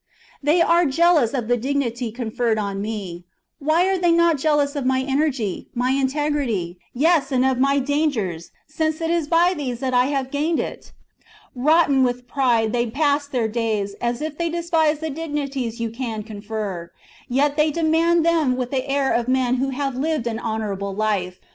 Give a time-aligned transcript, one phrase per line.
[0.41, 3.23] They are jealous of the dignity conferred on me;
[3.59, 8.49] why are they not jealous of my energy, my integrity, yes, and of my dangers,
[8.65, 10.91] since it is by these that I have gained it.
[11.27, 16.23] * Rotten with pride, they pass their days, as if they despised the 'dignities you can
[16.23, 16.91] confer;
[17.29, 21.39] yet they demand them with the air of men who have lived an honourable life.